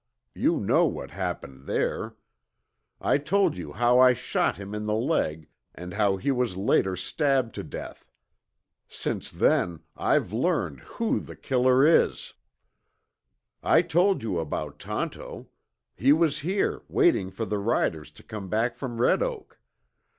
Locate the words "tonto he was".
14.79-16.39